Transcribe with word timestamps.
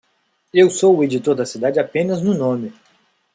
Eu 0.51 0.71
sou 0.71 0.97
o 0.97 1.03
editor 1.03 1.35
da 1.35 1.45
cidade 1.45 1.79
apenas 1.79 2.23
no 2.23 2.33
nome. 2.35 2.73